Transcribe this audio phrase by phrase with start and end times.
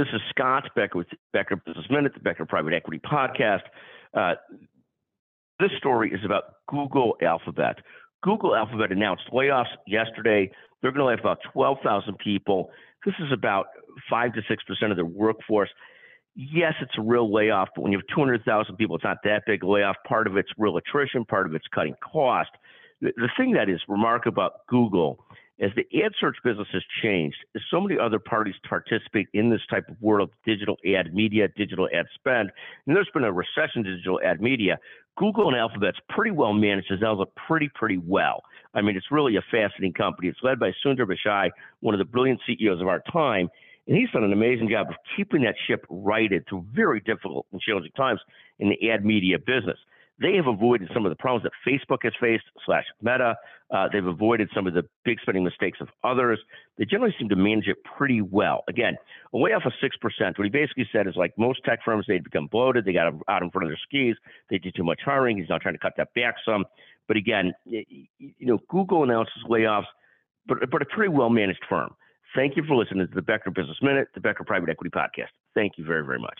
[0.00, 3.60] This is Scott Becker with Becker Business Minute, the Becker Private Equity Podcast.
[4.14, 4.32] Uh,
[5.58, 7.76] this story is about Google Alphabet.
[8.22, 10.50] Google Alphabet announced layoffs yesterday.
[10.80, 12.70] They're going to lay off about 12,000 people.
[13.04, 13.66] This is about
[14.08, 15.68] 5 to 6% of their workforce.
[16.34, 19.64] Yes, it's a real layoff, but when you have 200,000 people, it's not that big
[19.64, 19.96] a layoff.
[20.08, 22.52] Part of it's real attrition, part of it's cutting cost.
[23.02, 25.22] The, the thing that is remarkable about Google
[25.60, 29.60] as the ad search business has changed, as so many other parties participate in this
[29.70, 32.50] type of world of digital ad media, digital ad spend,
[32.86, 34.78] and there's been a recession in digital ad media,
[35.16, 38.42] Google and Alphabet's pretty well managed as Alphabet pretty, pretty well.
[38.72, 40.28] I mean, it's really a fascinating company.
[40.28, 43.50] It's led by Sundar Pichai, one of the brilliant CEOs of our time.
[43.86, 47.60] And he's done an amazing job of keeping that ship righted through very difficult and
[47.60, 48.20] challenging times
[48.60, 49.78] in the ad media business.
[50.20, 53.36] They have avoided some of the problems that Facebook has faced, slash Meta.
[53.70, 56.38] Uh, they've avoided some of the big spending mistakes of others.
[56.76, 58.62] They generally seem to manage it pretty well.
[58.68, 58.96] Again,
[59.32, 60.38] way off of 6%.
[60.38, 62.84] What he basically said is like most tech firms, they'd become bloated.
[62.84, 64.16] They got out in front of their skis.
[64.50, 65.38] They did too much hiring.
[65.38, 66.66] He's now trying to cut that back some.
[67.08, 68.06] But again, you
[68.40, 69.86] know, Google announces layoffs,
[70.46, 71.94] but, but a pretty well managed firm.
[72.36, 75.30] Thank you for listening to the Becker Business Minute, the Becker Private Equity Podcast.
[75.54, 76.38] Thank you very, very much.